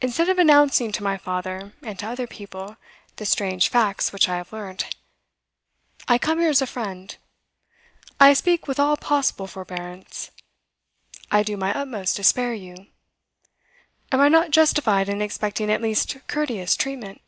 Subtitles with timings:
[0.00, 2.76] Instead of announcing to my father, and to other people,
[3.16, 4.94] the strange facts which I have learnt,
[6.06, 7.16] I come here as a friend,
[8.20, 10.30] I speak with all possible forbearance,
[11.32, 12.86] I do my utmost to spare you.
[14.12, 17.20] Am I not justified in expecting at least courteous treatment?